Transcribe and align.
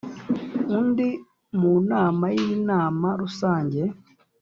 undi 0.77 1.07
mu 1.59 1.73
nama 1.91 2.25
y 2.37 2.39
Inama 2.53 3.07
Rusange 3.21 3.81